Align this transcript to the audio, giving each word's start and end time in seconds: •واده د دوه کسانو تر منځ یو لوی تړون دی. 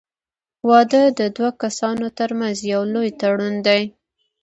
•واده 0.69 1.01
د 1.19 1.21
دوه 1.35 1.49
کسانو 1.61 2.07
تر 2.19 2.29
منځ 2.39 2.57
یو 2.73 2.81
لوی 2.93 3.09
تړون 3.21 3.55
دی. 3.67 3.81